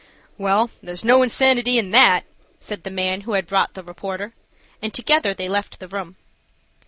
"Well, 0.35 0.71
there 0.81 0.95
is 0.95 1.03
no 1.05 1.21
insanity 1.21 1.77
in 1.77 1.91
that," 1.91 2.25
said 2.57 2.81
the 2.81 2.89
man 2.89 3.21
who 3.21 3.33
had 3.33 3.45
brought 3.45 3.75
the 3.75 3.83
reporter, 3.83 4.33
and 4.81 4.91
together 4.91 5.35
they 5.35 5.47
left 5.47 5.79
the 5.79 5.87
room. 5.87 6.15